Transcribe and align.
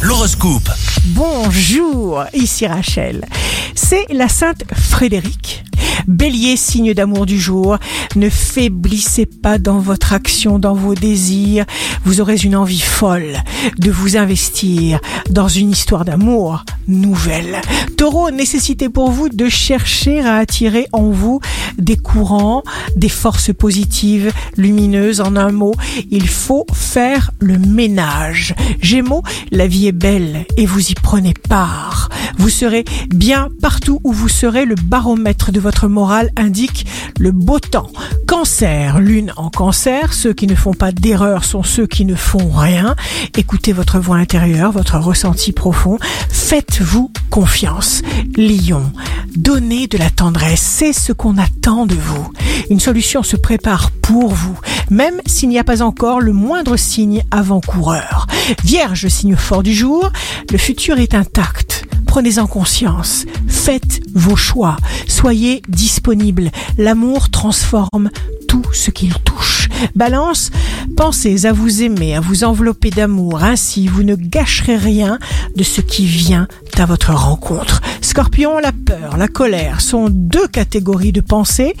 L'horoscope. 0.00 0.70
Bonjour, 1.08 2.24
ici 2.32 2.66
Rachel. 2.66 3.26
C'est 3.74 4.06
la 4.08 4.28
Sainte 4.28 4.64
Frédérique. 4.74 5.62
Bélier, 6.08 6.56
signe 6.56 6.94
d'amour 6.94 7.26
du 7.26 7.38
jour, 7.38 7.76
ne 8.16 8.30
faiblissez 8.30 9.26
pas 9.26 9.58
dans 9.58 9.78
votre 9.78 10.14
action, 10.14 10.58
dans 10.58 10.72
vos 10.72 10.94
désirs. 10.94 11.66
Vous 12.04 12.22
aurez 12.22 12.36
une 12.36 12.56
envie 12.56 12.80
folle 12.80 13.36
de 13.78 13.90
vous 13.90 14.16
investir 14.16 15.00
dans 15.28 15.48
une 15.48 15.70
histoire 15.70 16.06
d'amour 16.06 16.64
nouvelle. 16.88 17.60
Taureau, 17.96 18.30
nécessité 18.30 18.88
pour 18.88 19.10
vous 19.10 19.28
de 19.28 19.48
chercher 19.48 20.20
à 20.20 20.36
attirer 20.36 20.86
en 20.92 21.10
vous 21.10 21.40
des 21.78 21.96
courants, 21.96 22.62
des 22.96 23.08
forces 23.08 23.52
positives, 23.52 24.32
lumineuses. 24.56 25.20
En 25.20 25.36
un 25.36 25.52
mot, 25.52 25.74
il 26.10 26.28
faut 26.28 26.66
faire 26.72 27.30
le 27.40 27.58
ménage. 27.58 28.54
Gémeaux, 28.80 29.22
la 29.50 29.66
vie 29.66 29.86
est 29.86 29.92
belle 29.92 30.46
et 30.56 30.66
vous 30.66 30.90
y 30.90 30.94
prenez 30.94 31.34
part. 31.34 32.08
Vous 32.38 32.48
serez 32.48 32.84
bien 33.08 33.48
partout 33.60 34.00
où 34.04 34.12
vous 34.12 34.28
serez. 34.28 34.64
Le 34.64 34.74
baromètre 34.74 35.52
de 35.52 35.60
votre 35.60 35.88
morale 35.88 36.30
indique 36.36 36.86
le 37.18 37.32
beau 37.32 37.58
temps. 37.58 37.90
Cancer, 38.30 39.00
lune 39.00 39.32
en 39.36 39.50
cancer. 39.50 40.12
Ceux 40.12 40.32
qui 40.32 40.46
ne 40.46 40.54
font 40.54 40.72
pas 40.72 40.92
d'erreur 40.92 41.42
sont 41.42 41.64
ceux 41.64 41.88
qui 41.88 42.04
ne 42.04 42.14
font 42.14 42.48
rien. 42.48 42.94
Écoutez 43.36 43.72
votre 43.72 43.98
voix 43.98 44.18
intérieure, 44.18 44.70
votre 44.70 45.00
ressenti 45.00 45.50
profond. 45.50 45.98
Faites-vous 46.28 47.10
confiance. 47.28 48.02
Lion, 48.36 48.92
donnez 49.34 49.88
de 49.88 49.98
la 49.98 50.10
tendresse. 50.10 50.60
C'est 50.60 50.92
ce 50.92 51.12
qu'on 51.12 51.38
attend 51.38 51.86
de 51.86 51.96
vous. 51.96 52.30
Une 52.70 52.78
solution 52.78 53.24
se 53.24 53.34
prépare 53.34 53.90
pour 53.90 54.32
vous, 54.32 54.56
même 54.90 55.20
s'il 55.26 55.48
n'y 55.48 55.58
a 55.58 55.64
pas 55.64 55.82
encore 55.82 56.20
le 56.20 56.32
moindre 56.32 56.76
signe 56.76 57.24
avant-coureur. 57.32 58.28
Vierge, 58.62 59.08
signe 59.08 59.34
fort 59.34 59.64
du 59.64 59.74
jour, 59.74 60.08
le 60.52 60.58
futur 60.58 61.00
est 61.00 61.14
intact. 61.14 61.69
Prenez-en 62.10 62.48
conscience. 62.48 63.24
Faites 63.46 64.00
vos 64.16 64.34
choix. 64.34 64.76
Soyez 65.06 65.62
disponible. 65.68 66.50
L'amour 66.76 67.30
transforme 67.30 68.10
tout 68.48 68.64
ce 68.72 68.90
qu'il 68.90 69.14
touche. 69.14 69.68
Balance, 69.94 70.50
pensez 70.96 71.46
à 71.46 71.52
vous 71.52 71.82
aimer, 71.82 72.16
à 72.16 72.20
vous 72.20 72.42
envelopper 72.42 72.90
d'amour. 72.90 73.44
Ainsi, 73.44 73.86
vous 73.86 74.02
ne 74.02 74.16
gâcherez 74.16 74.76
rien 74.76 75.20
de 75.54 75.62
ce 75.62 75.80
qui 75.80 76.04
vient 76.04 76.48
à 76.76 76.86
votre 76.86 77.12
rencontre. 77.12 77.80
Scorpion, 78.00 78.58
la 78.58 78.72
peur, 78.72 79.16
la 79.16 79.28
colère 79.28 79.80
sont 79.80 80.08
deux 80.10 80.48
catégories 80.48 81.12
de 81.12 81.20
pensées 81.20 81.74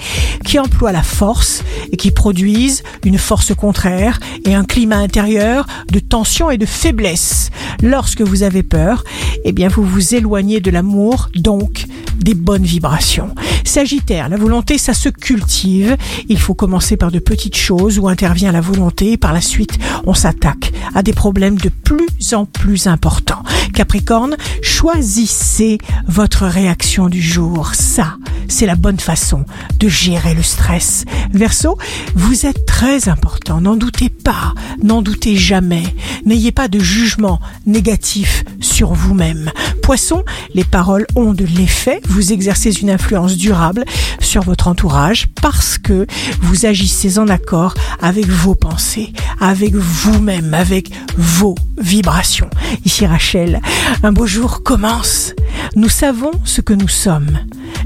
qui 0.44 0.58
emploient 0.58 0.92
la 0.92 1.02
force 1.02 1.64
et 1.90 1.96
qui 1.96 2.10
produisent 2.10 2.82
une 3.04 3.18
force 3.18 3.54
contraire 3.54 4.20
et 4.44 4.54
un 4.54 4.64
climat 4.64 4.98
intérieur 4.98 5.66
de 5.90 5.98
tension 5.98 6.50
et 6.50 6.58
de 6.58 6.66
faiblesse. 6.66 7.50
Lorsque 7.82 8.20
vous 8.20 8.42
avez 8.42 8.62
peur, 8.62 9.04
eh 9.44 9.52
bien 9.52 9.68
vous 9.68 9.84
vous 9.84 10.14
éloignez 10.14 10.60
de 10.60 10.70
l'amour, 10.70 11.28
donc 11.34 11.86
des 12.16 12.34
bonnes 12.34 12.64
vibrations. 12.64 13.34
Sagittaire, 13.64 14.28
la 14.28 14.36
volonté, 14.36 14.78
ça 14.78 14.94
se 14.94 15.08
cultive. 15.08 15.96
Il 16.28 16.38
faut 16.38 16.54
commencer 16.54 16.96
par 16.96 17.10
de 17.10 17.18
petites 17.18 17.56
choses 17.56 17.98
où 17.98 18.08
intervient 18.08 18.52
la 18.52 18.60
volonté 18.60 19.12
et 19.12 19.16
par 19.16 19.32
la 19.32 19.40
suite, 19.40 19.78
on 20.06 20.14
s'attaque 20.14 20.72
à 20.94 21.02
des 21.02 21.12
problèmes 21.12 21.56
de 21.56 21.68
plus 21.68 22.34
en 22.34 22.46
plus 22.46 22.86
importants. 22.86 23.42
Capricorne, 23.74 24.36
choisissez 24.62 25.78
votre 26.06 26.46
réaction 26.46 27.08
du 27.08 27.22
jour. 27.22 27.74
Ça, 27.74 28.16
c'est 28.48 28.66
la 28.66 28.74
bonne 28.74 28.98
façon 28.98 29.44
de 29.78 29.88
gérer 29.88 30.34
le 30.34 30.42
stress. 30.42 31.04
Verseau, 31.32 31.78
vous 32.14 32.46
êtes 32.46 32.66
très 32.66 33.08
important. 33.08 33.60
N'en 33.60 33.76
doutez 33.76 34.08
pas. 34.08 34.54
N'en 34.82 35.02
doutez 35.02 35.36
jamais. 35.36 35.84
N'ayez 36.24 36.52
pas 36.52 36.68
de 36.68 36.78
jugement 36.78 37.40
négatif 37.66 38.44
sur 38.60 38.92
vous-même. 38.92 39.50
Poisson, 39.82 40.24
les 40.54 40.64
paroles 40.64 41.06
ont 41.16 41.32
de 41.32 41.44
l'effet. 41.44 42.00
Vous 42.08 42.32
exercez 42.32 42.72
une 42.80 42.90
influence 42.90 43.36
durable 43.36 43.84
sur 44.20 44.42
votre 44.42 44.68
entourage 44.68 45.28
parce 45.42 45.78
que 45.78 46.06
vous 46.40 46.66
agissez 46.66 47.18
en 47.18 47.28
accord 47.28 47.74
avec 48.00 48.26
vos 48.26 48.54
pensées, 48.54 49.12
avec 49.40 49.74
vous-même, 49.74 50.54
avec 50.54 50.90
vos 51.16 51.54
vibrations. 51.78 52.50
Ici 52.84 53.06
Rachel, 53.06 53.60
un 54.02 54.12
beau 54.12 54.26
jour 54.26 54.62
commence. 54.62 55.34
Nous 55.76 55.88
savons 55.88 56.32
ce 56.44 56.60
que 56.60 56.74
nous 56.74 56.88
sommes, 56.88 57.38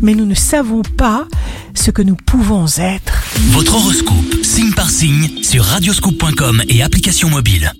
mais 0.03 0.15
nous 0.15 0.27
ne 0.27 0.35
savons 0.35 0.83
pas 0.83 1.27
ce 1.75 1.91
que 1.91 2.03
nous 2.03 2.17
pouvons 2.17 2.67
être. 2.79 3.23
Votre 3.51 3.75
horoscope, 3.75 4.43
signe 4.43 4.73
par 4.73 4.91
signe, 4.91 5.43
sur 5.43 5.65
radioscoop.com 5.65 6.63
et 6.69 6.83
application 6.83 7.29
mobile. 7.31 7.73